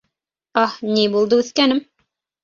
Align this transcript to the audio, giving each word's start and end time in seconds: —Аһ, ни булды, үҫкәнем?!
—Аһ, 0.61 0.71
ни 0.95 1.03
булды, 1.15 1.39
үҫкәнем?! 1.43 1.83